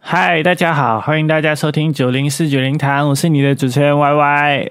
[0.00, 4.70] 嗨，大家好，欢迎大家收听九零四九零谈，我是你的主持人 Y Y。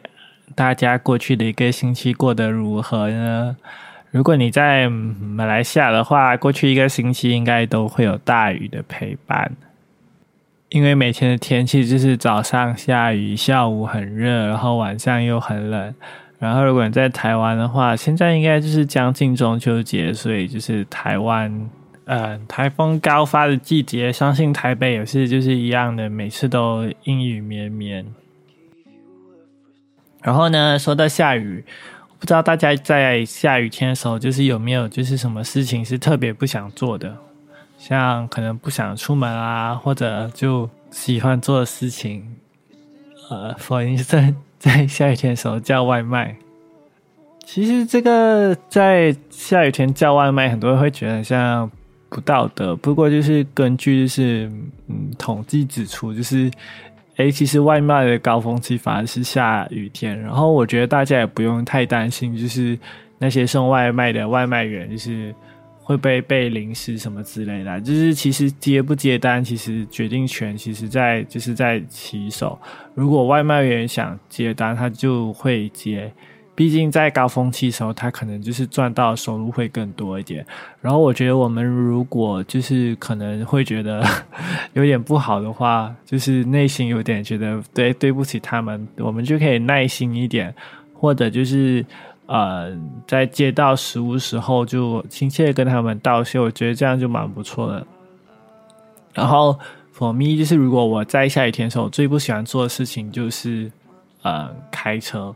[0.55, 3.55] 大家过去的一个星期过得如何呢？
[4.09, 9.51] 如果你在马来西亚的话，过去一个星期应该都会有大雨的陪伴，
[10.71, 15.94] 因为每天的天气就是早上下雨，下午很热，然后晚上又很冷。
[16.39, 21.70] 然后如果你在台湾的话，现在应该就是将近中秋节，所以就是台湾。
[22.05, 28.05] 呃，台风高发的季节，相信台北也是就是一样的，每次都阴雨绵绵。
[30.22, 31.63] 然后呢，说到下雨，
[32.19, 37.16] 不知道大家在下雨天的时候，就是有没有就是什么事情是特别不想做的，
[37.81, 42.23] 像可能不想出门啊，或者就喜欢做的事情，
[43.31, 46.36] 呃，否定在在下雨天的时候叫外卖。
[47.44, 51.70] 其实这个在下雨天叫外卖，很多人会觉得像。
[52.14, 54.45] 不道德，不过就是根据就是
[54.89, 56.52] 嗯统计指出，就是
[57.16, 60.20] 诶，其实外卖的高峰期反而是下雨天。
[60.20, 62.77] 然后我觉得大家也不用太担心，就是
[63.17, 65.33] 那些送外卖的外卖员就是
[65.92, 67.80] 会被被临时什么之类的。
[67.81, 72.58] 就是其实接不接单，其实决定权其实在就是在骑手。
[72.95, 76.11] 如果外卖员想接单，他就会接。
[76.53, 80.45] 毕竟在高峰期时候，他可能就是赚到收入会更多一点。
[80.80, 84.03] 然后我觉得我们如果就是可能会觉得
[84.73, 90.53] 有点不好的话，就是内心有点觉得对对不起他们，我们就可以耐心一点，
[90.94, 91.83] 或者就是
[92.25, 92.72] 呃
[93.08, 96.39] 在接到食物时候就亲切跟他们道谢。
[96.39, 97.86] 我觉得这样就蛮不错的。
[99.14, 99.58] 然后
[99.95, 103.72] for me 就是如果我在下雨天的时候，最不喜欢做的事情就是
[104.22, 105.36] 呃开车。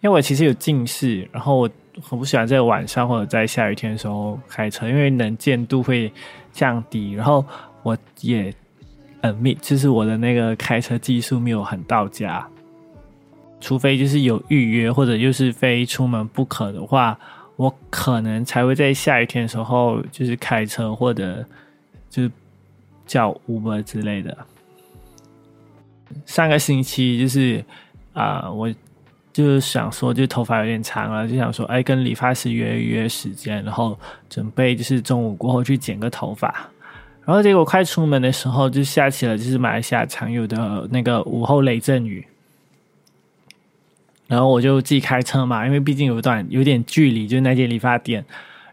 [0.00, 1.68] 因为我其实有近视，然后我
[2.02, 6.10] 很不喜欢在晚上或者在下雨天的时候开车，因为能见度会
[6.52, 7.12] 降低。
[7.12, 7.44] 然后
[7.82, 8.50] 我也
[9.20, 12.48] 呃，密就是我的那个开车技术没有很到家，
[13.60, 17.18] 除非就是有预约或者就是非出门不可的话，
[17.56, 21.44] 我可能才会在下雨天的时候就是开车或者
[22.08, 22.30] 就是
[23.06, 24.36] 叫 Uber 之类的。
[26.26, 27.64] 上个星期就是
[28.12, 28.72] 啊，我。
[29.32, 33.96] 就想说，就头发有点长了，就想说，哎，跟理发师约一约时间，然后
[34.28, 36.52] 准备就是中午过后去剪个头发。
[37.24, 42.26] 然后结果快出门的时候，就下起了就是马来西亚常有的那个午后雷阵雨。
[44.30, 48.24] 然后我就自己开车嘛，因为毕竟有一段有点距离，就是那间理发店。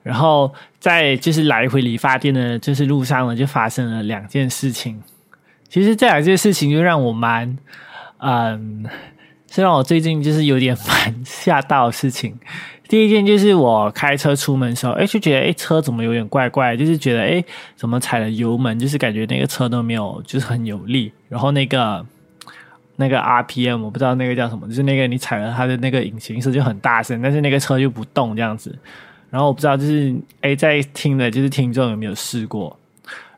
[0.04, 5.02] 然后在就是来回理发店的，就是路上呢，就发生了两件事情。
[5.68, 7.58] 其实这两件事情就让我蛮
[8.20, 8.86] 嗯。
[9.50, 12.38] 是让我最近就是有点蛮吓到的事情。
[12.90, 17.42] 第一件就是我开车出门的时候，哎，就觉得哎车怎么有点怪怪，就是觉得哎
[17.74, 21.14] 怎么踩了油门，就是感觉那个车都没有就是很有力。
[21.30, 22.06] 然后那个
[22.98, 28.78] 那个 RPM 我不知道那个叫什么，就是那个你踩了它的那个引擎声就很大声，但是那个车就不动这样子。
[29.30, 32.78] 然后我不知道就是哎在听的就是听众有没有试过？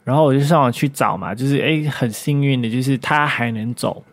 [0.03, 4.03] 然后我就上网去找嘛，就是哎很幸运的就是它还能走。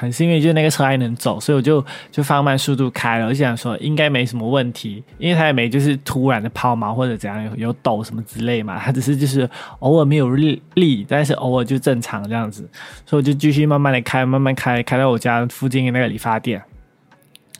[0.00, 3.26] 很幸运，就那个车还能走，所以我就就放慢速度开了。
[3.26, 9.46] 我就想说应该没什么问题，因为它也没就是突然的抛锚或者怎样有抖什么之类嘛， 它只是就是
[9.80, 12.66] 偶尔没有力力，但是偶尔就正常这样子，
[13.04, 16.62] 所以我就继续慢慢的开，慢慢开，开到我家附近的那个理发店。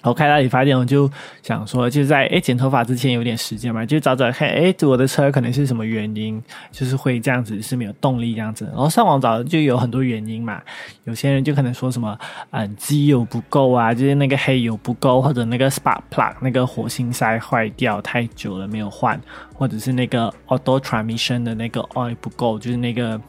[0.03, 1.11] 我开到理发店，我就
[1.43, 8.65] 想说，就在诶剪头发之前有点时间嘛，就找找看，诶我的车可能是什么原因，就是会这样子是没有动力这样子。
[8.67, 10.63] 然后上网找就有很多原因嘛，
[11.05, 12.19] 有些人就可能说什么，
[12.51, 19.21] 嗯，机油不够啊，就是那个黑油不够，或者那个 spark plug 那个火星塞坏掉太久了没有换，
[19.53, 23.21] 或者是那个 auto transmission 的那个 oil 不够，就是那个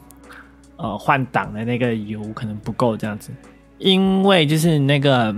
[0.76, 3.30] 呃换挡的那个油可能不够这样子，
[3.76, 5.34] 因为就是那个。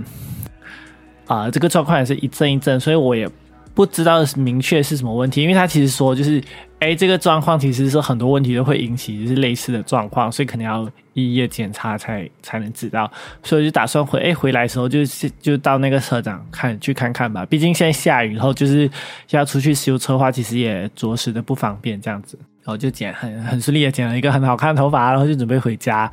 [1.27, 3.27] 啊，这个状况也是一阵一阵，所以我也
[3.73, 6.41] 不知道明确是什么问题，因为他其实说就是，
[6.79, 13.11] 哎，这个状况其实是很多问题都会引起就是类似的状况，所以可能要一一检查才才能知道，
[13.43, 14.99] 所以就打算回，哎，回来的时候就
[15.41, 18.89] 就到那个车长看去看看吧，毕竟现在下雨，然后就是
[19.31, 26.09] 要出去修车的话，其实也着实的不方便这样子，然后就剪很很顺利的剪了一个很好看的头发，然后就准备回家，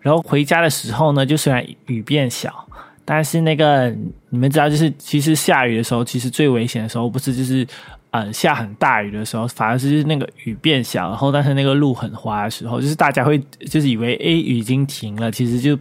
[0.00, 2.66] 然后回家的时候呢，就虽然雨变小。
[3.06, 3.88] 但是那个
[4.28, 7.66] 你们知道，就是其实下雨的时候，其实最危险的时候不是就是，
[8.10, 13.38] 呃，下很大雨的时候，反而是那个雨变小，然后但是那个路很滑的时候，就是大家会
[13.70, 15.78] 就是以为诶雨已经停了，其实就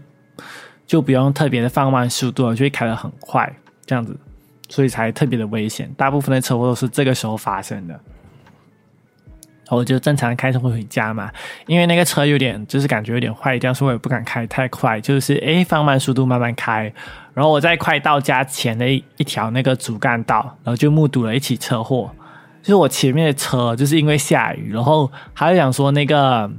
[0.86, 3.52] 就不用特别的放慢速度，就会开得很快，
[3.86, 4.16] 这样子，
[4.70, 5.92] 所以才特别的危险。
[5.98, 8.00] 大部分的车祸都是这个时候发生的。
[9.70, 11.32] 我就正常开车会回家嘛，
[11.68, 16.92] 因为那个车有点就是感觉有点坏掉，所以我也不敢开太快，就是诶放慢速度慢慢开。
[17.34, 22.12] 然后我在快到家前的一一条那个主干道，然后就目睹了一起车祸。
[22.62, 26.52] 就是我前面的车就是因为下雨，然后他就想说那个。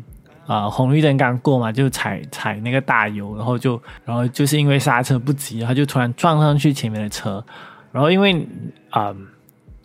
[0.47, 7.45] 啊，红绿灯刚过嘛，就踩踩那个大油，然后就，然后就是因为刹车不及，他就突然撞上去前面的车，
[7.91, 8.47] 然后因为
[8.91, 9.13] 啊，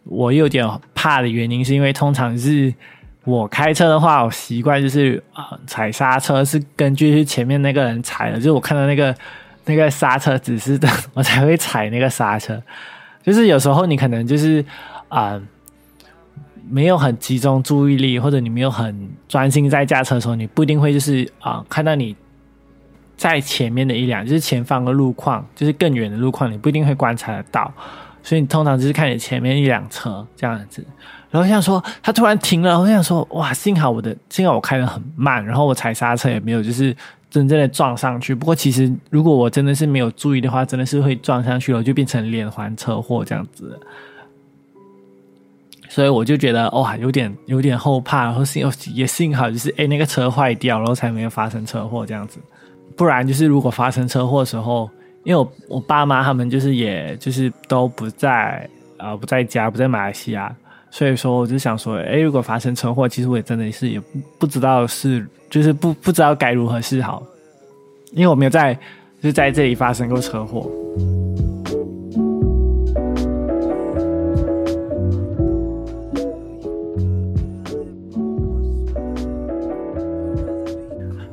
[0.04, 0.64] 我有点
[0.94, 2.72] 怕的原因是因为通常是
[3.24, 9.16] 我开车的话，我习惯就是啊踩刹车是根据是前面那个人踩的，就是我看到那个
[9.66, 12.62] 那个刹车指示灯，我才会踩那个刹车，
[13.24, 14.64] 就是有时候你可能就是
[15.10, 15.42] 啊。
[16.70, 22.16] 没有很集中注意力，或者你没有很专心在驾车的时候，你不一定会就是啊看到你
[23.18, 27.74] 在前面的一辆，就是前方的路况，就是更远的路况，你不一定会观察得到，
[28.24, 30.86] 所以你通常就是看你前面一辆车这样子。
[31.31, 36.95] 然后想说他突然停了，我想说哇，幸好我的幸好我开的很慢，然后我踩刹车也没有就是
[37.30, 38.36] 真正的撞上去。
[38.36, 43.80] 不过其实如果我真的是没有注意的话，真的是会撞上去了，就变成连环车祸这样子。
[45.88, 52.39] 所以我就觉得哇，有点有点后怕，然后幸也幸好就是哎那个车坏掉，然后才没有发生车祸这样子。
[52.95, 54.89] 不然就是如果发生车祸的时候，
[55.24, 60.54] 因为我我爸妈他们就是也就是都不在啊不在家不在马来西亚，
[60.94, 64.00] 所以说我就想说，哎如果发生车祸，其实我也真的是也
[64.38, 67.24] 不知道是就是不不知道该如何是好，
[68.12, 68.78] 因为我没有在
[69.22, 70.70] 就在这里发生过车祸。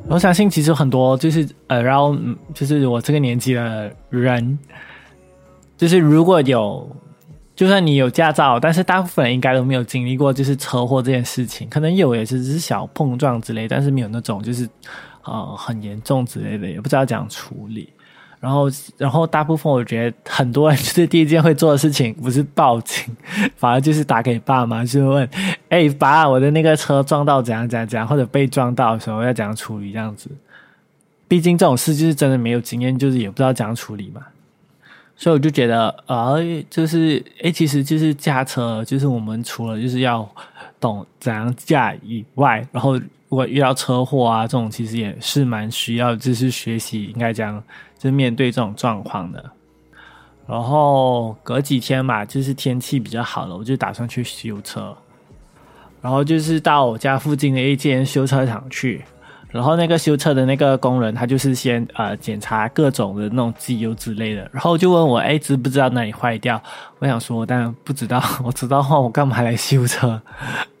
[0.07, 2.17] 我相信其实很多就是呃，然后
[2.53, 4.57] 就是我这个年纪的人，
[5.77, 6.89] 就是如果有，
[7.59, 14.65] 就算你有驾照，但是大部分人应该都没有经历过就是车祸这件事情，可能有也是只是小碰撞之类，但是没有那种就是
[15.25, 17.89] 呃很严重之类的，也不知道怎样处理。
[18.39, 23.13] 然后，然后大部分我觉得很多人就是第一件会做的事情不是报警，
[23.57, 25.29] 反而就是打给爸妈，就问
[25.67, 30.29] ：“哎，爸，我的那个车撞到怎样怎样怎样，或者被撞到的时候要怎样处理？”这样子，
[31.27, 34.21] 毕竟这种事就是真的没有经验，就是也不知道怎样处理嘛。
[35.19, 36.39] 所以我就觉得，呃，
[36.69, 40.27] 就是哎，其实就是驾车，就是我们除了就是要
[40.79, 47.61] 懂怎样驾以外，然后如果遇到车祸啊这种，其实也是蛮需要就是学习应该讲。
[47.99, 49.43] 就面对这种状况的，
[50.47, 54.95] 然后隔几天嘛，就是天气比较好了，我就打算去修车，
[56.01, 59.03] 然后就是到我家附近的一间修车厂去，
[59.49, 66.61] 然后那个修车的那个工人，他就是先呃检查各种的那种机油之类的，然后就问我，哎，知不知道哪里坏掉？
[66.99, 70.21] 我想说，当然不知道，我知道的话，我干嘛来修车？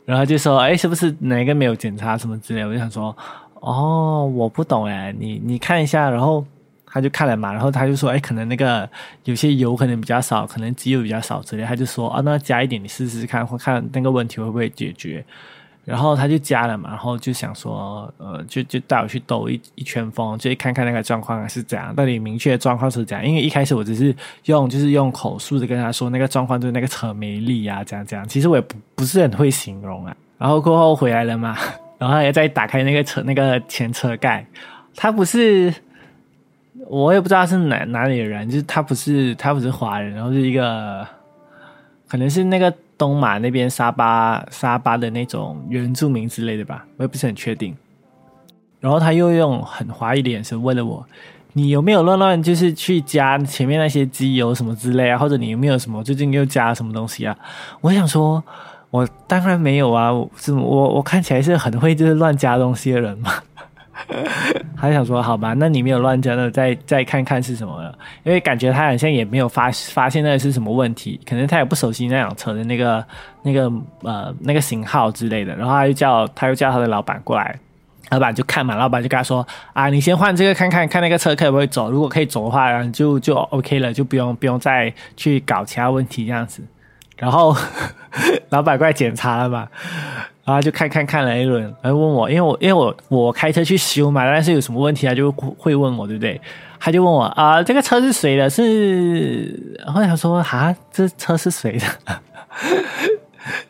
[0.05, 2.65] 然后就说，哎，是不是哪个没有检查什么之类？
[2.65, 3.15] 我就想说，
[3.59, 6.45] 哦，我不懂哎，你你看一下，然后。
[6.91, 8.89] 他就看了嘛，然后他就说：“哎，可能那个
[9.25, 15.23] 有些油可能比较少，可能机油比较少之类。”他就说：“啊，那加一点，你试试看，或看那个问题会不会解决。”
[15.89, 23.25] 然后他就加了嘛，然后就想说：“呃，就就带我去兜一一圈风，就看看那个状况是怎样，到底明确的状况是怎样。
[23.25, 24.15] 因为一开始我只是
[24.45, 28.27] 用就是用口述的跟他说那个状况，就是那个车没力啊，这样这样。
[28.27, 30.15] 其实我也不不是很会形容啊。
[30.37, 31.57] 然后过后回来了嘛，
[31.97, 34.45] 然后也再打开那个车那个前车盖，
[34.95, 35.73] 他不是。”
[36.87, 41.05] 我也不知道是哪哪里的人，就是他不是他不是华人，然后是一个
[42.07, 47.75] 可能是那个东马那边沙巴沙巴的那种原住民之类的吧，我也不是很确定。
[48.81, 51.05] 然后他又用很怀疑的眼神问了我
[51.53, 55.17] ：“你有没有乱乱就是去加前面那些机油什么之类啊？
[55.17, 57.35] 或者你有没有什么最近又加什么东西啊？”
[57.81, 58.43] 我想说，
[58.89, 63.31] 我当然没有啊，是我我看起来是很会就是乱加东西的人嘛。
[64.77, 67.97] 他想说，好吧，那你没有乱加的，再再看看是什么了。
[68.23, 73.03] 因为感觉他好像也没有发发现那是什么问题，可能他也不熟悉那辆车的那个
[73.43, 75.55] 那个呃那个型号之类的。
[75.55, 77.53] 然后他又叫他又叫他的老板过来，
[78.09, 86.63] 老板就看嘛，老板就跟他说啊，你先换这个看看看那个车可不可以走，如果可以走的话，然后就就 OK 了，就不用不用再去搞其他问题这样子。
[87.17, 87.53] 然后
[88.49, 89.67] 老板过来检查了嘛。
[90.49, 96.41] 然后就看看看了一轮，然后问我，因为我因为我我开车去修嘛，但是有什么问题他就会问我，对不对？
[96.79, 98.49] 他就问我啊，这个车是谁的？
[98.49, 101.85] 是，然后他说啊，这车是谁的？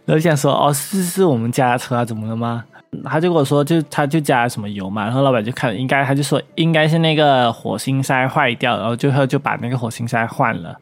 [0.06, 2.64] 然后想说哦，是是我们家的车啊，怎么了吗？
[3.06, 10.76] 他就跟我说，就他就加了什么油嘛，然后老板就看，应该他就说应该是那个火星塞坏掉，然后最后就把那个火星塞换了。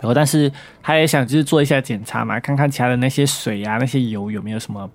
[0.00, 0.50] 然后但是
[0.82, 4.90] 他也想就是做一下检查嘛，看看其他的那些水啊、那些油有没有什么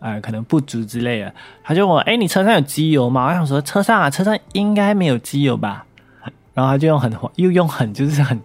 [0.00, 1.32] 呃可能不足之类的。
[1.62, 3.28] 他就问我，哎，你车上有机油吗？
[3.28, 5.84] 我想说车上啊，车上应该没有机油吧。
[6.52, 8.38] 然后他就用很又用很就是很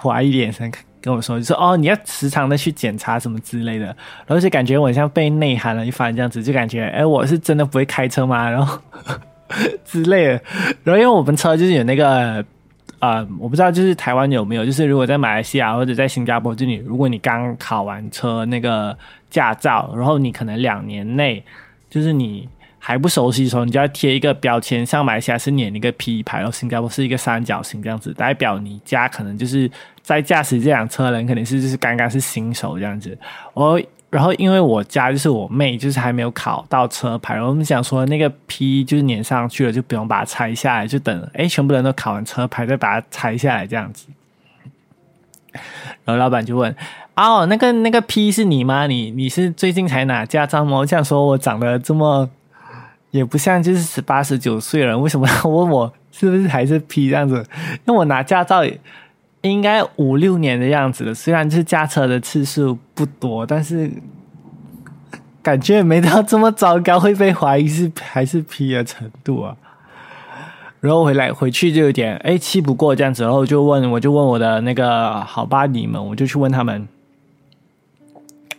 [0.00, 0.72] 怀疑的眼神
[1.02, 3.86] 跟我说，就说哦，你要时常的去检查什么之类的。
[3.86, 8.48] 然后就感觉我像被内涵了一番这样子，就感觉哎，我是真的不会开车吗？
[8.48, 8.80] 然后
[9.84, 10.32] 之类的。
[10.84, 12.42] 然后因为我们车就是有那个
[12.98, 18.96] 啊，我不知道就是台湾有没有，就是如果在马来西亚或者在新加坡，就你如果你刚考完车那个
[19.30, 21.44] 驾照，然后你可能两年内
[21.88, 22.48] 就是你。
[22.80, 33.18] 还不熟悉的时候，你就要贴一个标签，像马来西亚是粘一个 P 牌，然后新加坡是一个三角形这样子，代表你家可能就是在驾驶这辆车的人肯定是就是刚刚是新手这样子。
[33.52, 33.78] 哦，
[34.10, 44.06] 然后因为我家就是我妹就是还没有考到车牌，我们想说那个 P 就是粘上去了，就不用把它拆下来，就等哎全部人都考完车牌再把它拆下来这样子。
[46.04, 46.74] 然后老板就问
[47.16, 48.86] ：“哦，那个那个 P 是你吗？
[48.86, 52.28] 你你是最近才拿驾照吗？”我想说我长得这么。
[53.10, 57.36] 也不像就是十八十九岁了，为什么要问我是不是还是 P 这样子？
[57.86, 58.62] 因为我拿驾照
[59.42, 63.90] 应该五六年的样子了，虽然是驾车的次数不多，但是
[65.42, 69.56] 感觉也没到这么糟糕会被怀疑是还是 P 的程度啊。
[70.80, 76.86] 然后回来回去就有点哎气不过这样子，然后就问我就问我的那个好吧你们，我就去问他们，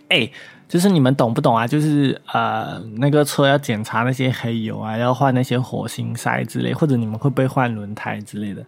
[0.09, 0.29] 哎。
[0.69, 1.65] 就是你们懂不懂啊？
[1.65, 8.63] 就是呃，那个车要检查那些黑油啊，要换那些火星塞之类，或者你们会不会换轮胎之类的？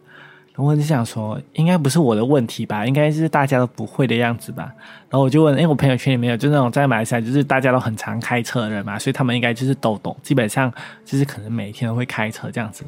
[0.63, 2.85] 我就想说，应该不是我的问题吧？
[2.85, 4.71] 应该是大家都不会的样子吧？
[5.09, 10.71] 然后我就问，哎，我朋友圈里面有就那种在马来西亚，就是大家都很常开车的人嘛，所以他们应该就是都懂，基本上
[11.05, 12.83] 就是可能每天都会开车这样子。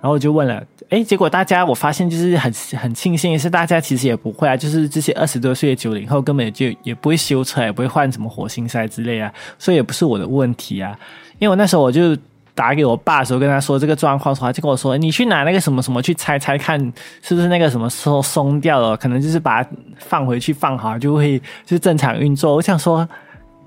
[0.00, 10.98] 然后我就问了，哎，结果大家我发现就是很很庆幸是，大家其实也不会啊，就是这些二十多岁的九零后根本就也不会修车，也不会换什么火星塞之类啊，所以也不是我的问题啊。
[11.38, 12.16] 因为我那时候我就
[12.60, 16.78] 打给我爸的时候，跟他说这个状况，他就跟我说，你去拿那个什么什么去拆拆看，
[17.22, 22.54] 是不是那个什么时候松掉了，可能就是把它放回去放好，就会就正常运作。
[22.54, 23.08] 我想说，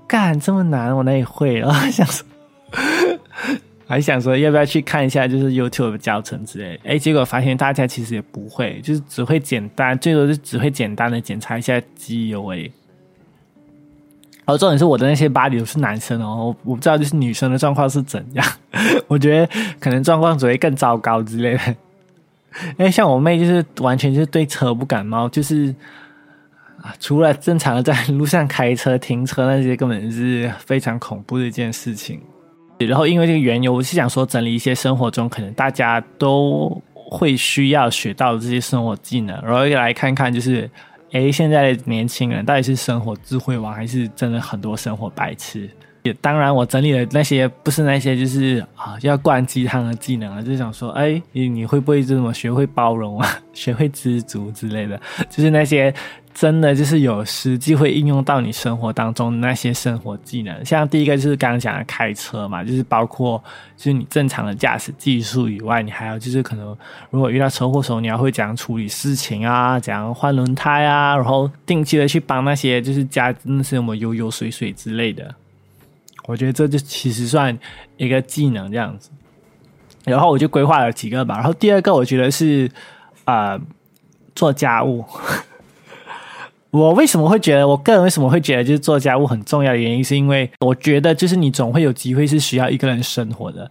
[0.06, 1.74] 干这么难，我哪里会啊？
[1.90, 2.24] 想说。
[3.86, 6.80] 还想说要不要去看一下，就是 YouTube 教程之类。
[6.84, 12.70] 哎，结果发现大家其实也不会，就是只会简单，最多是只会简单的检查一下机油诶。
[14.46, 18.46] 然后重点是我的那些巴里都是男生哦，我不知道就是女生的状况是怎样。
[19.08, 21.76] 我觉得可能状况只会更糟糕之类的。
[22.78, 25.74] 因为像我妹就是完全就是对车不感冒，就是
[26.80, 32.20] 啊，除了正常的在路上开车、停车那些，根本是非常恐怖的一件事情。
[32.78, 40.68] 然后因为这个缘由，我是想说整理一些生活中可能大家都会需要学到的这些生活技能，然后来看看就是，
[41.14, 45.70] 哎，现在的年轻人到底是生活智慧王，还是真的很多生活白痴？
[46.02, 55.94] 也当然，我整理的那些不是那些就是啊要灌鸡汤的技能啊，就是想说，哎，你你会不会这么学会包容啊， 学会知足之类的，就是那些。
[56.34, 63.42] 真的就是有实际会应用到你生活当中那些生活技能，像第一个就是刚刚讲的开车嘛，就是包括
[63.76, 66.76] 就是你正常的驾驶技术以外，你还要就是可能
[67.10, 75.32] 如果遇到车祸时候，你要会怎样处理事情啊，怎样换轮胎啊，然后定期的去帮那些就是家那些什么油油水水之类的，
[76.26, 77.56] 我觉得这就其实算
[77.96, 79.08] 一个技能这样子。
[80.04, 82.68] 然后我就规划了几个吧，然后第二个我觉得是
[83.24, 83.56] 啊
[84.34, 85.04] 做家务。
[86.74, 93.70] 我为什么会觉得，我个人为什么会觉得就是做家务很重要的原因，是因为我觉得就是你总会有机会是需要一个人生活的，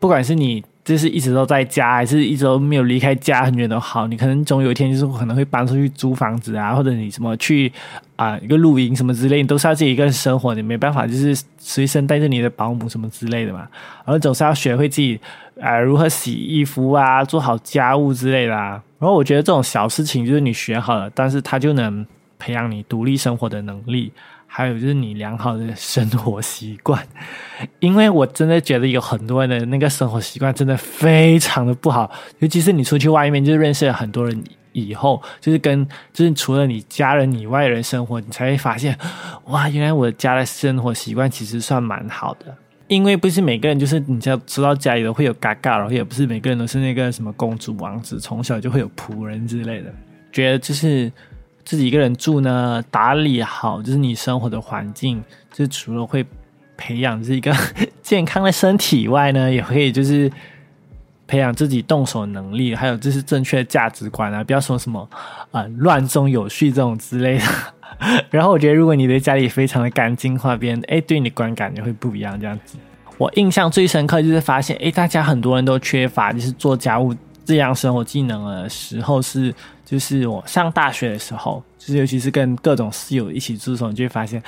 [0.00, 7.72] 不管是你就是一直都在家，还是一直都没有离开家很远都好，你可能总有一天就是可能会搬出去租房子啊，或者你什么去
[8.16, 13.60] 啊一个露营什么之类，你都是要自己一个人生活，你没办法就是随身带着你的保姆什么之类的嘛，
[14.04, 15.20] 然后总是要学会自己
[15.60, 22.04] 啊如何洗衣服啊，做好家务之类的，然后我觉得这种小事情就是你学好了，但是他就能。
[22.40, 24.12] 培养你独立生活的能力，
[24.48, 27.06] 还有就是你良好的生活习惯。
[27.78, 34.42] 因为我真的觉得有很多人的那个生活习惯真的非常的不好，尤其是你出去外面就认识了很多人
[34.72, 38.96] 以后，就是跟就是除了你家人以外的人生活，你才会发现，
[39.46, 42.56] 哇，原来我家的生活习惯其实算蛮好的。
[42.88, 44.28] 因为不是每个人就是你知
[44.60, 49.94] 道家里都会有嘎嘎，然后也不是每个人都是那个什么公主王子，从小就会有仆人之类的，
[50.32, 51.12] 觉得就是。
[51.64, 56.24] 自己一个人住呢，打理好就是你生活的环境，就除了会
[56.76, 57.54] 培养是一个
[58.02, 60.30] 健康的身体以外呢，也可以就是
[61.26, 65.08] 培养自己动手能力，还有就是正确的价值观啊，不要说什么
[65.52, 67.44] 啊乱中有序这种之类的。
[68.30, 72.40] 然后我觉得，如果你的家里非常的干净话，别人哎对你的观感就会不一样。
[72.40, 72.78] 这样子，
[73.18, 77.14] 我印象最深刻就是发现，哎，大家很多人都缺乏就是做家务
[77.44, 79.54] 这样生活技能的时候，是
[79.90, 84.40] 就是我上大学的时候，就是尤其是跟各种室友一起住的时候，你就会发现，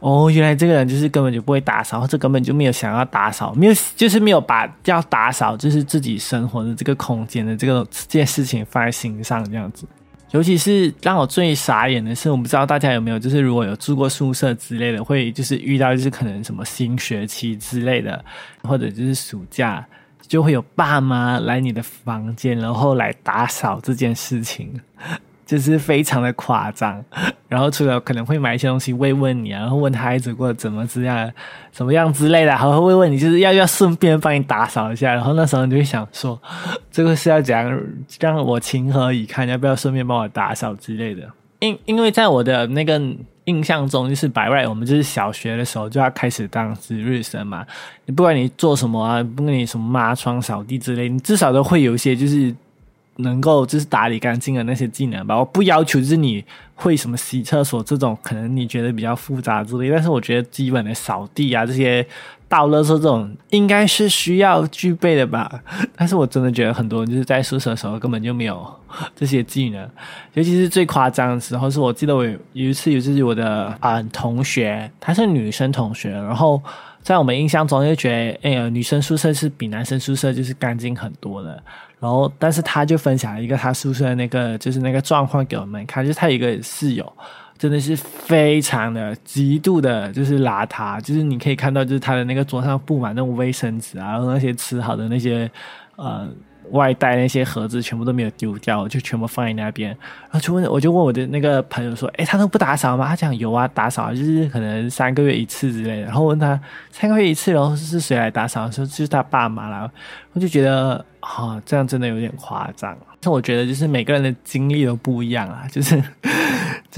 [0.00, 9.86] 哦，原来这个人就是根本就不会打扫，或者根本就没有想要打扫，没有就是没有把要打扫就是自己生活的这个空间的这个这件事情放在心上，这样子。
[10.32, 18.22] 尤其是让我最傻眼的是，我不知道大家有没有，就是如果有住过宿舍之类的，会就是遇到就是可能什么新学期之类的，
[18.64, 19.86] 或者就是暑假，
[20.28, 24.80] 就会有爸妈来你的房间，然后来打扫这件事情。
[25.48, 27.02] 就是非常的夸张，
[27.48, 31.32] 然后除了可能会买一些东西慰问你，然后问孩子过怎么怎样
[31.72, 35.14] 怎么样之类的，还会慰问你，就是要不要顺便帮你打扫一下。
[35.14, 36.38] 然后那时候你就会想说，
[36.92, 37.64] 这个是要讲
[38.20, 39.48] 让我情何以堪？
[39.48, 41.26] 要不要顺便帮我打扫之类的？
[41.60, 43.00] 因因为在我的那个
[43.48, 47.66] 印象中，就是百外，我们就是小学的时候就要开始当值日生嘛。
[48.06, 52.54] 你不管你做什么啊，不管你什么抹窗、扫地之类，你至少都会有一些就是。
[53.20, 56.44] 能够就是打理干净的那些技能吧，我不要求就是你
[56.76, 62.06] 会什么洗厕所这种，可能你觉得比较复杂之类，但是我觉得基本的扫地啊这些
[62.48, 65.62] 倒垃圾这种应该是需要具备的吧。
[65.94, 68.66] 但是我真的觉得很多人就是在宿舍的时候根本就没有
[69.14, 69.88] 这些技能，
[70.34, 76.62] 尤其是最夸张的时候，是我记得我有一次有就是我的啊同学，她是女生同学，然后
[77.02, 81.62] 在我们印象中就觉得，哎呀，女生宿舍是比男生宿舍就是干净很多的。
[82.00, 87.12] 然后，但是他就分享了一个他宿舍的那个，就是那个状况给我们看，就是他一个室友，
[87.58, 95.50] 真的是非常的极度的，就是邋遢，就是你可以看到，就是他的那个桌上布满那种卫生纸啊，然后那些吃好的那些，
[95.96, 96.28] 呃。
[96.72, 99.88] 外带那些盒子全部都没有丢掉，就全部放在那边。
[99.88, 106.02] 然后就问，我就问我的那个朋友说：“哎，他都不打扫吗？”他讲有啊，打扫就是可能三个月一次之类的。
[106.02, 108.70] 然后问他三个月一次，然后是谁来打扫？
[108.70, 109.90] 说就是他爸妈啦。
[110.34, 112.94] 我就觉得啊，这样真的有点夸张。
[113.18, 115.98] 但我觉得就是每个人的经历都不一样啊，就是。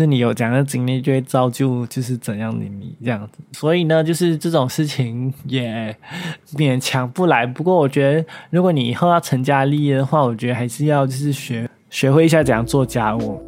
[0.00, 3.38] 就你有这样的经历，就会造就就是怎样的你这样子。
[3.52, 5.94] 所以呢，就是这种事情也
[6.54, 7.44] 勉强不来。
[7.44, 13.42] 不过我觉得，如果你以后要成家立业的话，我觉得还是要就是学学会一下怎样做家务。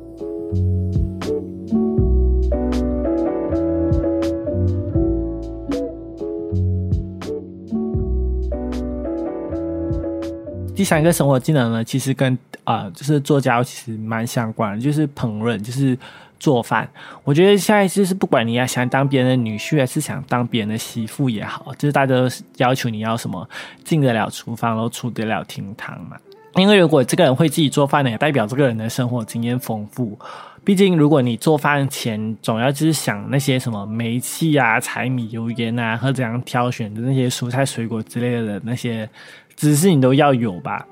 [10.76, 15.96] 第三个生活技能呢，其实跟啊就是做家务其实蛮相关的，就是烹饪，就是。
[16.42, 16.90] 做饭，
[17.22, 23.48] 我觉得现在就是不管你要想当别人的女婿，还是想当别人的媳妇也好，就是大家都要求你要什么
[23.84, 26.16] 进得了厨房，然后出得了厅堂嘛。
[26.56, 30.18] 因为如果这个人会自己做饭呢，也代表这个人的生活经验丰富。
[30.64, 39.08] 毕竟如果你做饭前总要就是想那些什么煤气啊、柴米油盐啊，和怎样挑选的那些蔬菜水果之类的那些
[39.54, 40.84] 知识，你都要有吧。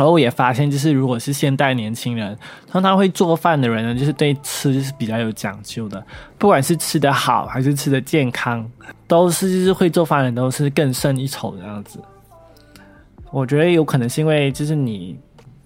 [0.00, 2.34] 然后我也发现，就是如果是现代年轻人，
[2.66, 6.02] 通常会做饭的人呢，就是对吃就是比较有讲究的。
[6.38, 8.66] 不管是吃的好还是吃的健康，
[9.06, 12.00] 都是就是会做饭的人都是更胜一筹的样子。
[13.30, 15.18] 我觉得有可能是因为就是你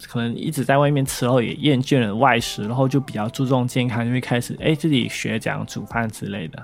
[0.08, 6.60] 可能一直在外面吃后也厌倦了外食，然后就比较注重健康，就会开始哎自己学怎样煮饭之类的。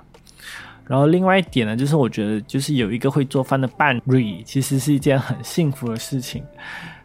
[0.89, 6.43] 然后另外一点呢，就是我觉得就是有一个会做饭的伴侣，其实是一件很幸福的事情。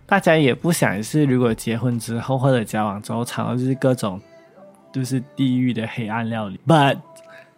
[0.08, 4.22] 大家也不想是，如果结婚之后或者交往之后，尝到就是各种
[4.94, 6.60] 就是地狱的黑暗料理。
[6.68, 6.98] But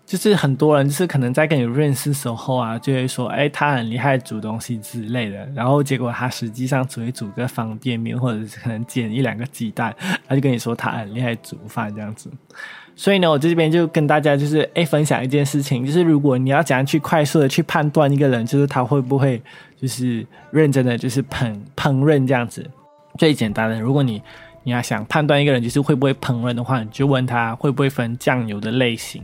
[0.05, 5.45] 就是很多人就是可能在跟你认识时候啊，就会说，哎，他很厉害煮东西之类的。
[5.53, 9.93] 然后结果他实际上只会煮个方便面，或者是可能煎一两个鸡蛋，
[10.25, 12.31] 他就跟你说他很厉害煮饭这样子。
[12.95, 19.39] 所以呢，我这边就跟大家就是诶分享一件事情，就是如果你要怎样去快速的去判断一个人，就是他会不会
[19.79, 22.69] 就是认真的就是烹烹饪这样子。
[23.17, 24.21] 最简单的，如果你
[24.63, 29.23] 你要想判断一个人就是会不会烹饪的话，你就问他会不会分酱油的类型，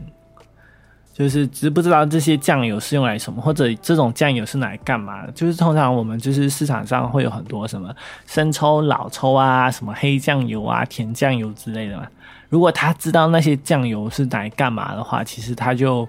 [1.12, 5.32] 就是知不知道这些酱油是用来什么，或者这种酱油是拿来干嘛的。
[5.32, 7.94] 就是通常我们就是市场上会有很多什么
[8.26, 12.06] 生抽、老抽啊，什么黑酱油啊、甜酱油之类的嘛。
[12.48, 16.08] 如果他知道那些酱油是拿来干嘛的话，其实他就，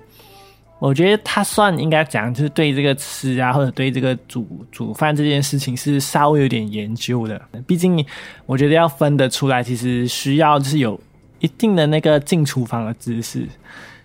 [0.78, 7.42] 我觉得他算应该讲，就是对这个吃啊，或者对这个煮煮饭这件事情是稍微有点研究的。
[7.66, 8.06] 毕竟，
[8.46, 11.00] 我觉得要分得出来，其实需要就是有
[11.40, 13.48] 一定的那个进厨房的知识。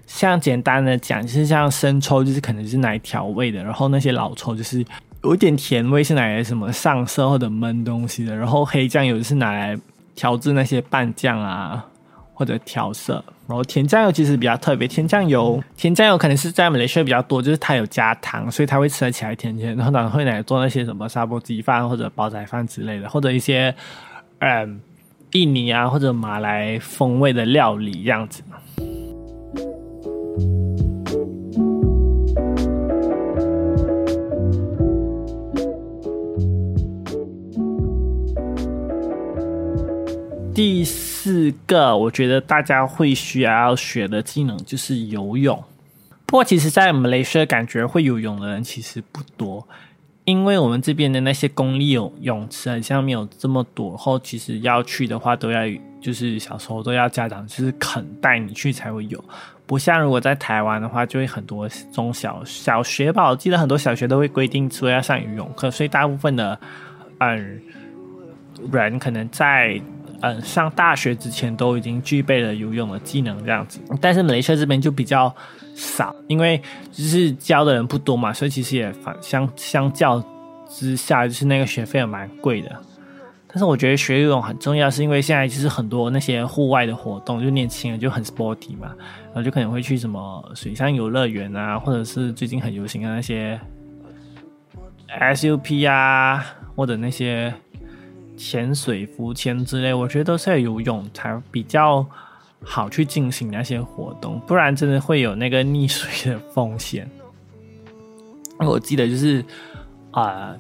[0.07, 4.85] 像简单的讲，就是像生抽，就是可能是拿来调味的，然后那些老抽就是
[5.23, 9.77] 有一点甜味，是拿来什么上色或者焖东西的，然后黑酱油是拿来
[10.15, 11.85] 调制那些拌酱啊。
[12.41, 14.89] 或者调色，然后甜酱油其实比较特别。
[14.89, 19.77] 甜酱油，甜酱油可能是在马来西亚比较多，就是它有加糖，所以它会吃得起来甜甜。
[19.77, 23.75] 然后呢，会来做那些什么沙煲鸡饭或者煲仔饭之类的，或者一些
[24.39, 24.81] 嗯
[25.33, 28.43] 印尼啊或者马来风味的料理这样子。
[40.55, 45.63] 第四四个，我觉得大家会需要学的技能就是游泳。
[46.25, 49.69] 不过，其实，在马来西亚感觉会游泳的人其实不多，
[50.25, 53.95] 因为我们这边的那些公立泳泳池好像没有这么多。
[53.99, 55.61] 后，其实要去的话，都要
[56.01, 59.23] 就是小时候都要家长就是肯带你去才会有。
[59.67, 66.59] 不像如果在台湾的话，就会很多中小小学吧，我记得很多小学都会规定说要上游泳课，所以大部分的
[67.19, 67.61] 嗯
[68.73, 69.79] 人可能在。
[70.23, 75.35] 嗯，上大学之前都已经具备了游泳的技能这样子，但是马来西亚这边就比较
[75.75, 76.61] 少，因为
[76.93, 80.23] 就是教的人不多嘛，所以其实也反相相较
[80.69, 82.71] 之下，就是那个学费也蛮贵的。
[83.49, 88.95] 但是我觉得学游泳很重要，是因为现在其实很多那些户外的活动，就年轻人就很 sporty 嘛，
[89.27, 93.59] 然后就可能会去什么水上游乐园啊，或者是最近很流行的那些
[95.09, 96.45] SUP 啊，
[96.77, 97.53] 或者那些。
[98.41, 102.05] 潜水、浮潜之类，我觉得都是要游泳才比较
[102.65, 107.07] 好去进行那些活动，不然真的会有那个溺水的风险。
[108.59, 109.45] 我记得就是
[110.11, 110.57] 啊，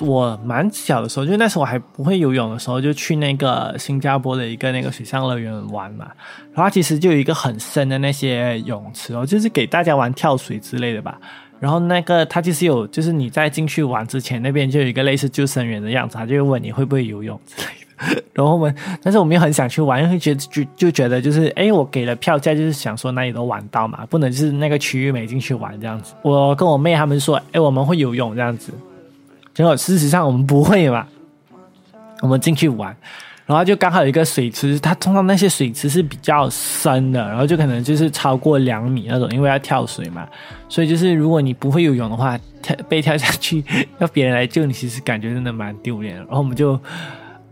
[0.00, 6.10] 我蛮小的时候，就那时候我还不会游泳的时候，就去那个新加坡的一个那个水上乐园玩嘛。
[6.52, 11.18] 然后其实就有一个很深的那些泳池哦，就是给大家玩跳水之类的吧。
[11.58, 18.22] 然后那个他就是有，就是你在进去玩之前，那边就有一个类似救生员的样子，他就问你会不会游泳之类的。
[18.34, 26.12] 然后我们，但是我们又很想去玩，因为觉得就就觉得就是，哎，我给了票价，就是想说哪里都玩到嘛，不能就是那个区域没进去玩这样子。
[26.20, 28.70] 我跟我妹他们说，哎，我们会游泳这样子，
[29.54, 31.06] 结果事实上我们不会嘛，
[32.20, 32.94] 我们进去玩。
[33.46, 40.26] 然后就刚好有一个水池，它通常那些水池是比较深的，然后就可能就是超过两米那种，因为要跳水嘛。
[40.68, 43.64] 所以就是如果你不会游泳的话，跳被 跳下去
[43.98, 46.16] 要别人来救你，其实感觉真的蛮丢脸。
[46.16, 46.78] 然后我们就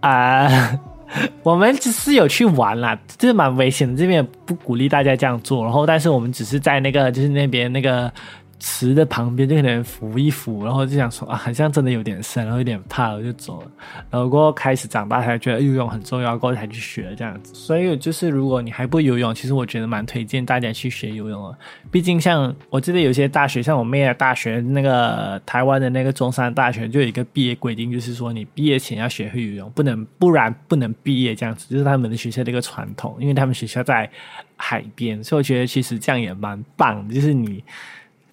[0.01, 0.79] 啊，
[1.45, 5.63] 我们只是有去玩啦，就是蛮危险的，这边不鼓励大家这样做。
[5.63, 8.13] 然后但是我们只是在那个就是那边那个。
[8.59, 13.71] 池的旁边就可能扶一扶，然后就想说啊，好像真的有点深，然后有点怕，我就走了。
[14.11, 17.55] 然后过后开始长大才觉得游泳很重要，过后才去学这样子。
[17.55, 21.59] 所以就是如果你还不游泳，其实我觉得蛮推荐大家去学游泳的。
[21.91, 33.17] 毕竟像我记得有些大学，像我妹的大学，那个台湾的那个中山大学，就有一个毕业规定，就是说你毕业前要学会游泳，不能不然不能毕业这样子，就是他们的学校的一个传统。
[33.21, 34.11] 因为他们学校在
[34.57, 37.63] 海边，所以我觉得其实这样也蛮棒，就是你。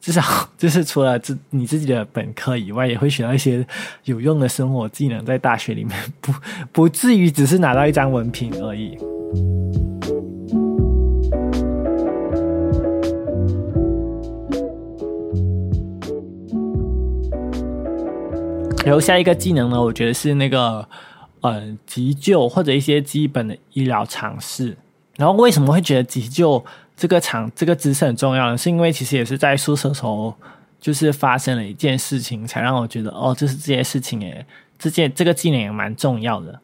[0.01, 0.21] 至少
[0.57, 3.65] 就是除了自你自己的本科以外，也会学到一些
[4.05, 6.33] 有用的生活技能，在大学里面不
[6.71, 8.97] 不至于只是拿到一张文凭而已。
[18.83, 20.83] 留下一个技能呢，我觉得是那个
[21.41, 24.75] 呃急救或者一些基本的医疗常识。
[25.17, 26.65] 然后为什么会觉得急救？
[27.01, 30.31] 这个场这个知识很重要的是因为其实也是在宿舍时候，
[30.79, 34.45] 就是发生了一件事情，才让我觉得哦，就是这件事情诶，
[34.77, 36.59] 这件这个技能也蛮重要的。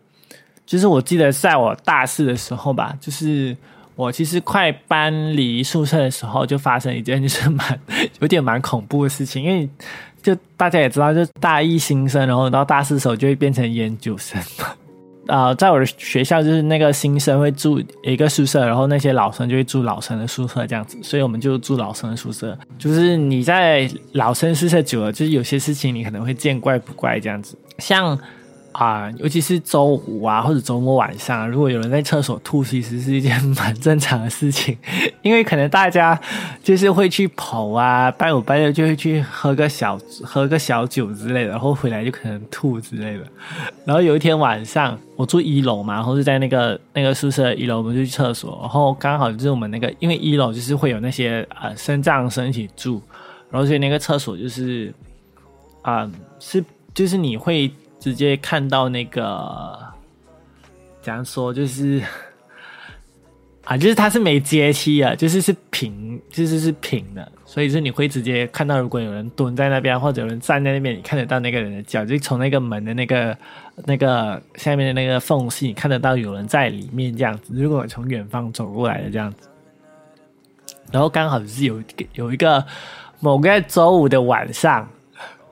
[0.64, 3.58] 就是我记得在我大四的时候吧，就是
[3.96, 7.80] 我其实快搬离宿舍的时候，就发生一件就是蛮
[8.22, 9.68] 有点蛮恐怖的事情，因为
[10.22, 14.40] 就大家也知道，就大一新生，然后到大四的时候就会变成研究生。
[15.28, 22.58] 啊，在我的学校，就是那个新生会住一个宿舍，然后那些老生就会住老生的宿舍这样子，所以我们就住老生的宿舍。
[22.78, 28.18] 就是你在老生宿舍久了，就是有些事情你可能会见怪不怪这样子，像。
[28.74, 34.78] 啊，尤其是周五啊，或者周末晚上，如果有人在厕所吐， 其实是一件 蛮正常的事情，
[35.24, 36.20] 因为可能大家
[36.62, 43.24] 就是会去跑啊，拜五拜六就会去喝个小喝个小酒之类的，然后回来就可能吐之类的。
[43.84, 53.02] 然后有一天晚上，我住一楼嘛，然后是在那个 那个宿舍一楼，我们就去厕所，然后刚好就是我们那个，因为一楼就是会有那些呃生障生一起住，
[53.50, 54.94] 然后所以那个厕所就是
[55.82, 56.08] 啊
[56.40, 57.72] 是就是你会。
[58.08, 59.78] 直接看到那个，
[61.02, 62.02] 怎样说就是，
[63.66, 73.38] 啊，就是它是没阶梯啊，就是是平，就是是平的，所以是你会直接看到，如果有人蹲在那边或者有人站在那边，你看得到那个人的脚，就从那个门的那个
[73.86, 77.54] 那个下面的那个缝隙，你看得到有人在里面这样子。
[77.54, 79.50] 如果从远方走过来的这样子，
[80.90, 82.66] 然后刚好是有有一个
[83.20, 84.88] 某个周五的晚上，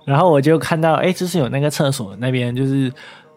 [0.05, 2.89] 然后我就看到，哎，就是有那个厕所那边，就是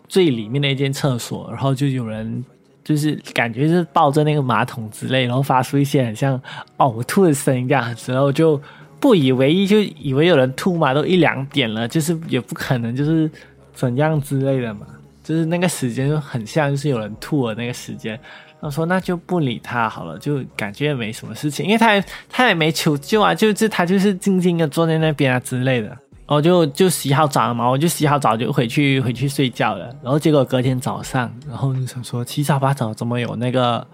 [0.07, 2.44] 最里面的一间厕所，然后就有人。
[2.85, 6.40] 就是感觉是抱着那个马桶之类，然后发出一些很像
[6.78, 8.59] 呕吐的声音这样子，然后就
[8.98, 13.31] 不以为意，就以为有人吐嘛，都一两点了，就是也不可能就是
[13.74, 14.87] 怎样之类的嘛，
[15.22, 18.18] 就是那个时间就很像就是有人吐的那个时间。
[18.61, 25.94] 我说那就不理他好了，就感觉没什么事情，因为他他也没求救啊，就是他就是静静的坐在那边啊之类的。
[26.28, 29.86] 然后就就洗好澡了嘛，我就洗好澡就回去回去睡觉了。
[30.02, 33.84] 然后结果隔天早上，然后就想说七早八早怎么有那个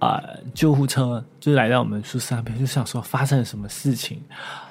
[0.00, 0.20] 啊
[0.52, 4.20] 救护车就来到我们宿舍那边，就想说发生了什么事情。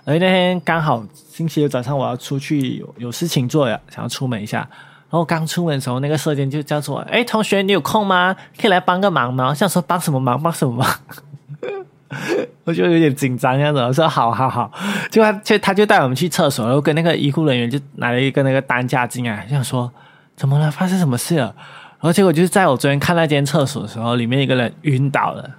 [0.03, 4.67] 而那天刚好星期六早上我要出去有有事情做呀，想要出门一下。
[5.11, 8.35] 然后刚出门的时候，那个舍监就叫做：“哎，同学，你有空吗？
[8.61, 10.39] 可以来帮个忙吗？”想说帮什么忙？
[10.39, 10.87] 帮什么忙？
[12.65, 13.79] 我就有点紧张，这样子。
[13.79, 14.71] 我说好好好，
[15.11, 19.91] 就他就他就带我们去厕所，然后跟那个医护人员就拿了一个那个担架进来，想说
[20.35, 21.53] 怎么了，发生什么事了？
[22.01, 25.49] 然后结果就是在我昨天看那间厕所的时候，里面一个人晕倒了，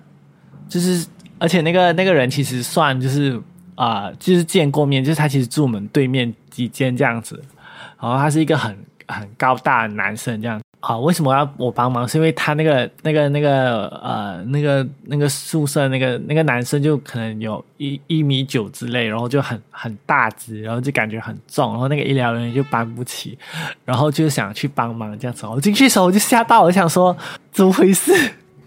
[0.69, 1.07] 就是
[1.39, 3.41] 而且那个那个人其实算就是
[3.75, 7.43] 啊，就是见过面，就是他其实住我们对面几间这样子，
[8.01, 10.61] 然后他是一个很很高大的男生这样。
[10.81, 12.09] 啊，为什么要我帮忙？
[12.09, 23.39] 是因为他那个、那个、那个呃、那个、那个宿舍那个那个男生就可能有一一米九之类，然后就很很大只，然后就感觉很重，然后那个医疗人员就搬不起，
[23.85, 25.47] 然后就想去帮忙这样子。
[25.47, 27.15] 我进去的时候我就吓到，我想说
[27.53, 28.13] 怎么回事？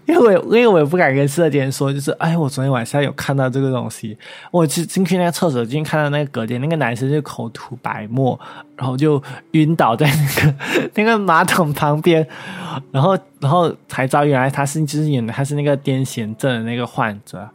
[0.06, 4.16] 因为我因为我也不敢跟舍监说，就是哎，我昨天晚上有看到这个东西。
[4.50, 8.38] 我去进去那个厕所，进去看到那个隔间，那个男生就口吐白沫，
[8.76, 10.54] 然后就晕倒在那个
[10.94, 12.26] 那个马桶旁边，
[12.92, 17.48] 然后然后才知道原来他是就是演的他是那个癫痫症的那个患者，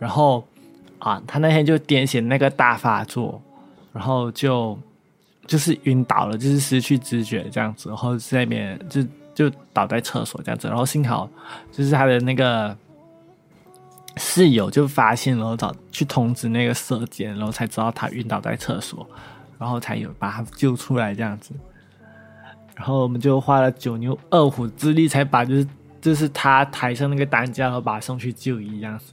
[0.00, 0.44] 然后
[0.98, 3.40] 啊，他那天就癫痫那个大发作，
[3.92, 4.76] 然后就
[5.46, 9.00] 就是晕倒了，就是失去知觉这样子，然后在那边就。
[9.34, 11.28] 就倒在厕所这样子，然后幸好
[11.70, 12.76] 就是他的那个
[14.16, 19.06] 室友就发现，然后找去通知那个舍监，然后才知道他晕倒在厕所，
[19.58, 21.52] 然后才有把他救出来这样子。
[22.74, 25.66] 然后我们就花了九牛二虎之力，才把就是
[26.00, 29.12] 就是他抬上那个担架，然后把他送去就医这样子。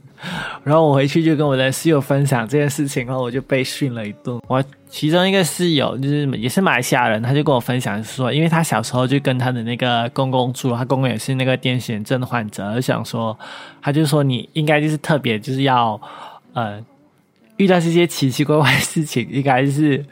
[0.64, 4.40] 然后我回去就跟我的室友分享这件事情，然后我就被训了一顿。
[4.48, 13.38] 我其中一个室友就是也是马来西亚人，他就跟我分享说，因为他小时候就跟他的那个公公住，他公公也是那个癫痫症患者，想说，
[13.80, 16.00] 他就说你应该就是特别就是要
[16.52, 16.84] 呃
[17.56, 20.04] 遇到这些奇奇怪怪的事情，应该是。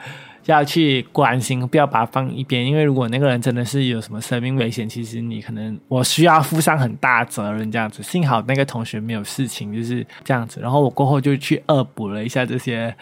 [0.53, 8.03] 要去关心，不要把它放一边，因为如果那个人真的是有什么生命危险，其实你可能我需要负上很大责任这样子。
[8.03, 10.59] 幸好那个同学没有事情，就是这样子。
[10.59, 12.97] 然后我过后就去恶补了一下这些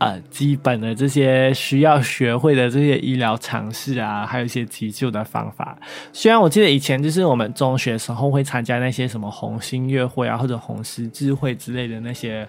[0.00, 5.78] 呃基本的这些需要学会的这些医疗常识啊，还有一些急救的方法。
[6.12, 12.44] 虽然我记得以前就是我们中学时候会参加那些什么红星乐会啊，或者红十字会之类的那些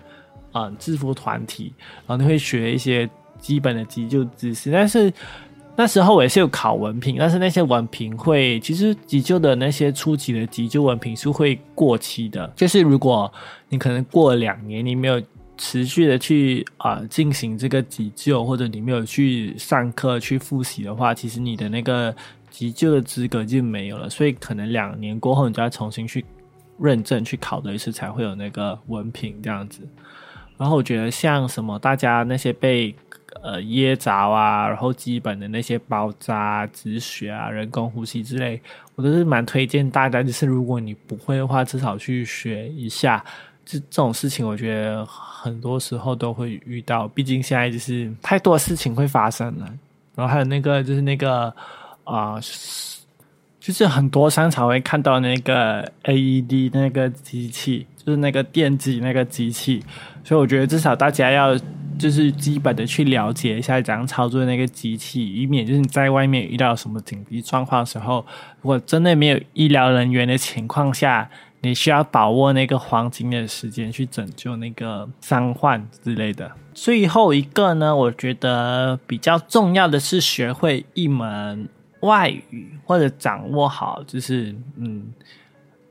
[0.53, 1.71] 嗯制服团体，
[2.07, 3.07] 然后你会学一些。
[3.41, 5.11] 基本的急救知识，但是
[5.75, 12.47] 那时候我也是有考文凭，但是那些文凭会，其实急救的那些初级的急救文凭是会过期的。
[12.55, 13.33] 就是如果
[13.67, 15.19] 你可能过两年，你没有
[15.63, 22.13] 持续的去啊进行这个急救，或者你没有去上课去复习的话，其实你的那个
[22.49, 24.09] 急救的资格就没有了。
[24.09, 26.25] 所以可能两年过后，你就要重新去
[26.79, 29.87] 认证去考的一次，才会有那个文凭这样子。
[30.57, 32.95] 然后我觉得像什么大家那些被
[33.43, 38.59] 呃，噎着啊，然后基本的那些包扎、止血啊、人工呼吸之类，
[38.95, 40.23] 我都是蛮推荐大家。
[40.23, 43.23] 就是如果你不会的话，至少去学一下。
[43.65, 47.07] 这这种事情，我觉得很多时候都会遇到。
[47.07, 49.65] 毕竟现在就是太多事情会发生了。
[50.15, 51.53] 然后还有那个，就是那个
[52.03, 52.39] 啊，
[53.59, 59.83] 就是很多商场会看到那个 AED 那个机器，就是那个电击那个机器。
[60.23, 61.57] 所以我觉得至少大家要。
[61.99, 68.25] 就是基本的去了解一下怎样操作那个机器，以免就是你在外面遇到什么紧急状况的时候，
[68.61, 71.29] 如果真的没有医疗人员的情况下，
[71.61, 76.51] 你需要把握那个黄金的时间去拯救那个伤患之类的。
[76.73, 81.69] 最后一个呢，我觉得比较重要的是学会一门
[81.99, 85.13] 外语或者掌握好，就是嗯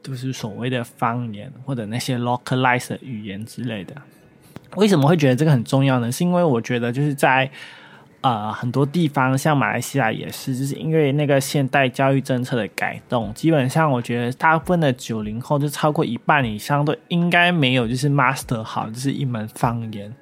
[0.03, 3.95] 就是所谓的方言或者那些 localized 语言之类的。
[4.77, 6.11] 为什么会觉得这个很重要呢？
[6.11, 7.51] 是因为我觉得就是在
[8.23, 20.15] 呃很多地方，像马来西亚也是，就是因为那个现代教育政策的改动，基本上我觉得大部分的九零后就超过一半以上都应该没有就是 master 好，就是一门方言。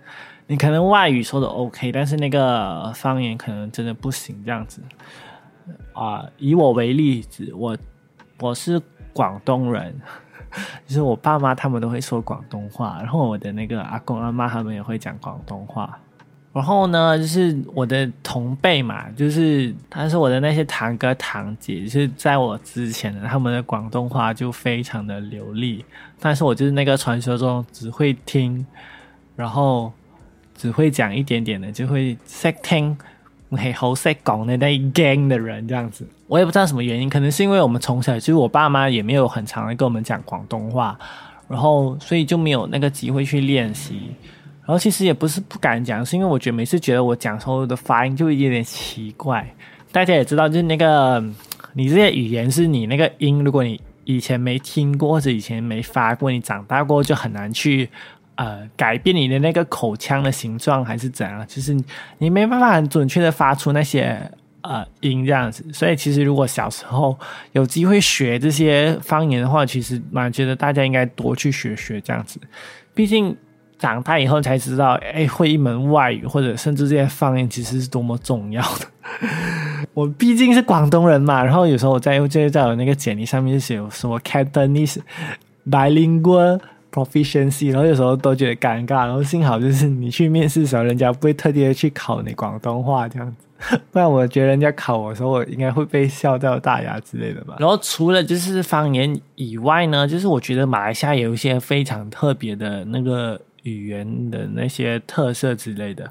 [0.46, 4.80] 你可能外语说的 OK，但是那个方言可能真的不行这样子。
[5.92, 7.76] 啊，以我为例子，我
[8.40, 8.80] 我是
[9.12, 9.94] 广东人。
[10.86, 15.98] 就是我爸妈他们都会说广东话，然后我的那个阿公阿妈他们也会讲广东话。
[16.58, 25.84] 然后呢，就是我的同辈嘛，就是他是我的那些堂哥堂姐，就是在我之前的他们的广东话就非常的流利，
[26.18, 28.66] 但是我就是那个传说中只会听，
[29.36, 29.92] 然后
[30.56, 32.98] 只会讲一点点的，就会识听。
[33.50, 40.98] 很好识讲的那一 gang 的人这样子，我也不知道什么原因，可能是因为我们从小就是我爸妈也没有很常的跟我们讲广东话，
[41.46, 44.10] 然后所以就没有那个机会去练习。
[44.68, 49.42] 然后其实也不是不敢讲，是因为我觉得每次觉得我讲时候的发音就有点奇怪。
[49.90, 51.24] 大家也知道，就是那个
[51.72, 57.88] 你这些语言是你那个音，如果你以前没听过或者以前没发过，你长大过就很难去。
[58.40, 61.44] 呃，改变你的那个口腔的形状还是怎样？
[61.48, 61.76] 就是
[62.18, 64.16] 你没办法很准确的发出那些
[64.60, 65.66] 呃音这样子。
[65.72, 67.18] 所以其实如果小时候
[67.50, 72.38] 有机会学这些方言的话，其实蛮觉得大家应该多去学学这样子。
[72.94, 73.36] 毕竟
[73.78, 78.86] 长大以后才知道，哎，会一门外语或者甚至这些方言其实是多么重要的。
[79.94, 84.98] 我毕竟是广东人嘛，然后有时候我在就在我那个简历上面写什么 Cantonese
[85.70, 86.60] bilingual。
[86.90, 97.56] proficiency，然后有时候都觉得尴尬，然后幸好就是你去面试的时候，人家不会特地的去考你广东话这样子， 不然我觉得人家考我的时候，我应该会被笑掉大牙之类的吧。
[97.58, 106.10] 然后除了就是方言以外呢，就是我觉得马来西亚有一些非常特别的那个语言的那些特色之类的。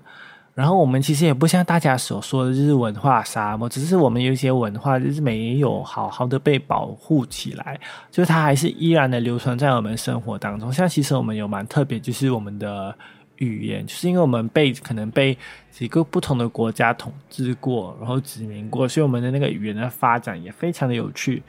[0.53, 10.73] 然后我们其实也不像大家所说的，就是文化沙漠，只是我们有一些文化就是没有好好的被保护起来，就它还是依然的流传在我们生活当中。
[10.73, 12.95] 像其实我们有蛮特别，就是我们的
[13.35, 15.37] 语言，就是因为我们被可能被
[15.69, 21.43] 几个不同的国家统治过，然后殖民过，所以我们的那个语言的发展也非常的有趣。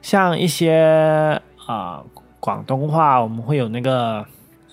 [0.00, 2.02] 像一些啊
[2.40, 4.24] 广东话，我们会有那个，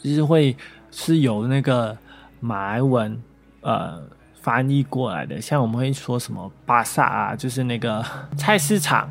[0.02, 0.56] 就是会
[0.92, 1.98] 是由那个
[2.40, 3.22] 马来文。
[3.64, 4.02] 呃，
[4.42, 8.04] 翻译过来的，像我们会说什么巴萨啊，就是那个
[8.36, 9.08] 菜市场。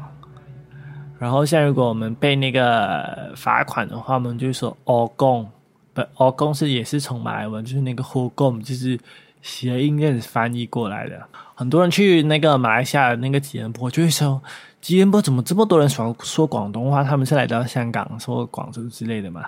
[1.20, 5.48] 然后像如果我们被那个罚款的话，我们就说 o 贡，
[5.94, 8.98] 不 o 贡是也是从马来文，就是那个 h o g o 就是
[9.40, 11.24] 谐音这样翻译过来的。
[11.54, 14.42] 很多人去那个马来西亚那个吉隆坡，就会说
[14.80, 17.04] 吉隆坡怎么这么多人说说广东话？
[17.04, 19.44] 他们是来到香港说广州之类的嘛？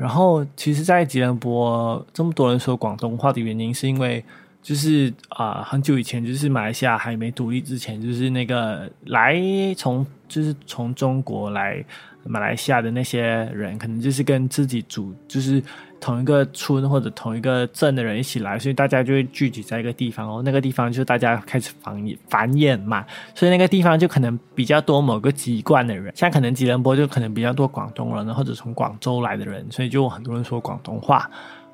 [0.00, 4.24] 然后，其实，在吉隆坡这么多人说广东话的原因，是因为
[4.62, 9.36] 就是啊，很久以前，就是马来西亚还没独立之前，就是那个来
[9.76, 11.84] 从就是从中国来
[12.24, 13.20] 马来西亚的那些
[13.52, 15.62] 人，可能就是跟自己祖就是。
[16.00, 20.42] 同一个村或者同一个镇的人一起来，所以大家就会聚集在一个地方哦。
[20.44, 31.30] 那个地方就大家开始繁衍繁衍嘛，所以那个地方就可能比较多某个籍贯的人，像可能吉隆坡就可能比较多广东人，或者从广州来的人，所以就很多人说广东话。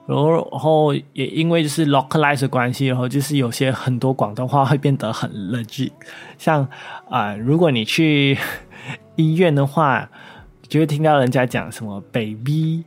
[0.07, 5.91] 然后，然后也因为就是 localize 关系，然后就是有些很多广东话会变得很 legit。
[6.39, 6.69] 像
[7.11, 8.39] 啊，如果你去
[9.17, 10.09] 医院的话，
[10.69, 12.85] 就会听到人家讲什么 baby。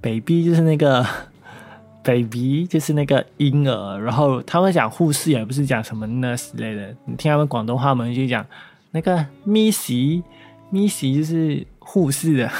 [0.00, 1.06] Baby 就是那个
[2.04, 8.46] baby 就是那个婴儿，然后他们讲护士也不是讲什么 nurse 类的，你听他们广东话，我们就讲
[8.92, 12.50] 那个 missy，missy 就是护士的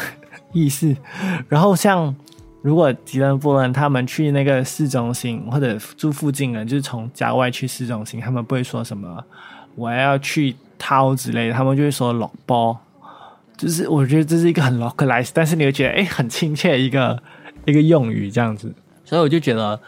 [0.53, 0.97] 意思。
[1.49, 2.15] 然后像
[2.63, 9.25] 如果吉隆坡人他们去那个市中心或者住附近人，就是从郊外去市中心，他们不会说什么
[9.77, 12.77] 我要去掏之类的，他们就会说落包。
[13.57, 17.23] 就是我觉得这是一个很 localized，但是你会觉得哎很亲切一个
[17.65, 19.81] 一个用语这样子，所以我就觉得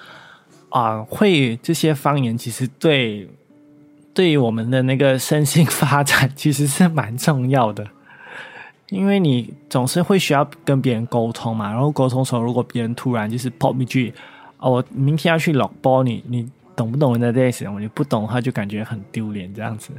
[0.70, 3.28] 啊会这些方言其实对
[4.14, 7.86] 对于我们的那个身心发展其实是蛮重要的，
[8.88, 14.12] 因为你总是会需要跟别人沟通嘛，然后沟通时候如果别人突然就是 pop 一句
[14.58, 17.80] 哦我明天要去 lock 包你你懂不懂人家这些什么？
[17.80, 19.90] 你不懂的话就感觉很丢脸这样子。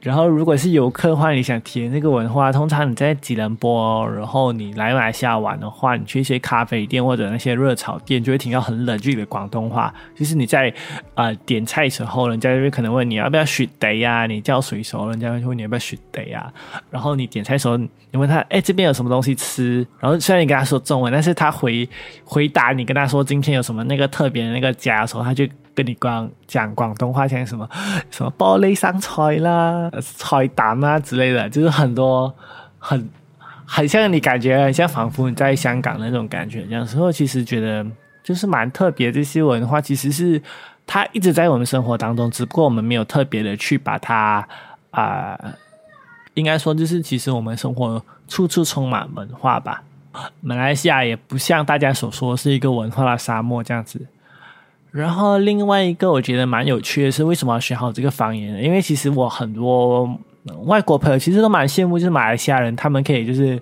[0.00, 9.92] 然后，如果是游客的话，你想体验这个文化，通常你在吉隆坡，然后你来马来西亚玩的话，你去一些咖啡店或者那些热炒店，就会听到很冷峻的广东话。
[10.14, 10.72] 就是你在
[11.14, 16.52] 啊点菜时候，人家就会可能问你要不要雪得呀，你叫水熟，人家会问你要不要雪得呀。
[16.90, 19.84] 然后你点菜时候，你问他，哎，这边有什么东西吃？
[19.98, 21.88] 然后虽然你跟他说中文，但是他回
[22.24, 25.44] 回答你跟他说今天有什么那个特别的那个家的时候，他就。
[25.78, 27.68] 跟你讲讲广东话，像什么
[28.10, 32.34] 什么玻璃生菜啦、菜蛋啊之类的，就是很多
[32.80, 33.08] 很
[33.64, 36.64] 很像你感觉很像仿佛你在香港那种感觉。
[36.64, 37.86] 有时候其实觉得
[38.24, 40.42] 就是蛮特别，这些文化其实是
[40.84, 44.44] 它一直在我们生活当中，只不过我们没有特别的去把它
[44.90, 45.38] 啊，
[46.34, 49.84] 应该说就是其实我们生活处处充满文化吧。
[50.40, 54.04] 马来西亚也不像大家所说是一个文化的沙漠这样子。
[54.90, 58.62] 然后另外一个我觉得蛮有趣的是，为什么要学好这个方言？
[58.62, 60.08] 因为其实我很多
[60.64, 63.60] 外国朋友其实都蛮羡慕，就是马来西亚人，他们可以就是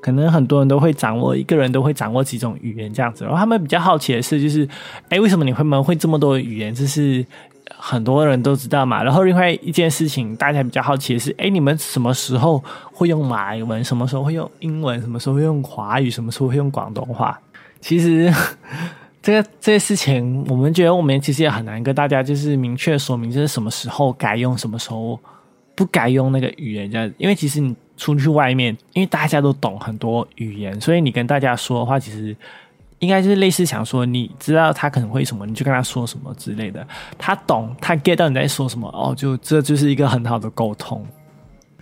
[0.00, 3.24] 可能很多人都会掌握一个人都会掌握几种语言这样子。
[3.24, 4.66] 然后他们比较好奇的是，就是
[5.08, 6.72] 哎，为什么你会们会这么多语言？
[6.72, 7.26] 就是
[7.76, 9.02] 很多人都知道嘛。
[9.02, 12.62] 然后另外一件事情，大家比较好奇的是，哎，你们什么时候
[12.92, 13.82] 会用马来文？
[13.82, 15.00] 什么时候会用英文？
[15.00, 16.08] 什么时候会用华语？
[16.08, 17.36] 什么时候会用广东话？
[17.80, 18.32] 其实。
[19.28, 25.20] 这个这些事情，我们觉得我们其实也很难跟大家就是明确说明，就是什么时候该用，什么时候
[25.74, 26.90] 不该用那个语言。
[26.90, 32.34] 这样，因为其实你出去外面，因为大家都懂很多语言，所以你跟大家说的话，其实
[33.00, 36.88] 应该就是类似想说，你知道他可能会什么，你就跟他说什么之类的。
[37.18, 41.06] 他懂，他 get 到你在说什么，哦，就这就是一个很好的沟通。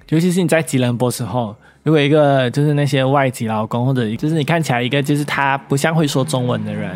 [0.08, 1.54] 尤其是你在吉隆坡时候。
[1.84, 6.90] 如果一个就是那些外籍劳工，或者就是你看起来一个就是他不像会说中文的人，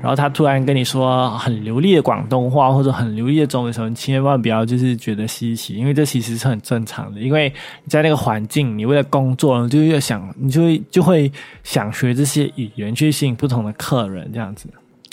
[0.00, 7.20] 然后他突然跟你说很流利的广东话或者很流利的中文时候，你千万不要就是觉得稀奇，因为这其实是很正常的。
[7.20, 7.52] 因为
[7.84, 11.30] 你在那个环境，你为了工作，你就越想你就会就会
[11.62, 14.66] 想学这些语言去吸引不同的客人，这样子。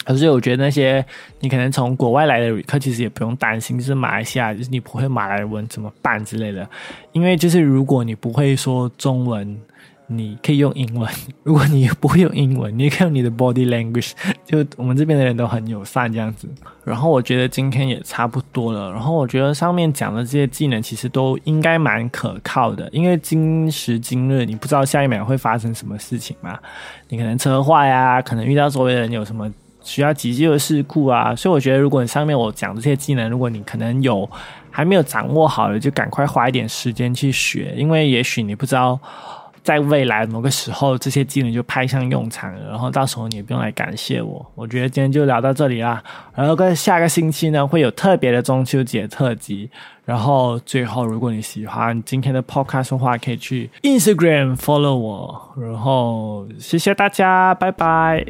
[0.05, 1.05] 可是我觉得那些
[1.41, 6.65] 你可能从国外来的旅客，其实也不用担心，就是马来西亚，就是你不会马来文怎么办之类的。
[7.11, 9.59] 因为就是如果你不会说中文，
[10.07, 11.07] 你可以用英文；
[11.43, 14.11] 如果你不会用英文，你也可以用你的 body language。
[14.45, 16.47] 就我们这边的人都很友善这样子。
[16.83, 18.91] 然后我觉得今天也差不多了。
[18.91, 26.57] 然后我觉得上面讲的这些技能其实都应该蛮可靠的，因为今时今日你不知道下一秒会发生什么事情嘛。
[27.09, 29.51] 你可能车坏呀，可能遇到周围人有什么。
[29.83, 34.29] 需要急救的事故啊，所以我觉得，如果你上面我讲这些技能，如果你可能有
[34.69, 38.99] 还没有掌握好的，就赶快花一点时间去学，因为也许你不知道。
[39.67, 42.69] 在未来某个时候，这些技能就派上用场了。
[42.69, 44.45] 然后到时候你也不用来感谢我。
[44.55, 46.01] 我觉得今天就聊到这里啦。
[46.33, 49.69] 然后跟下个星期呢，会有特别的中秋节特辑。
[50.05, 55.51] 然后最后，如果你喜欢今天的 podcast 话，可以去 Instagram follow 我。
[55.57, 58.25] 然后谢谢大家，拜拜。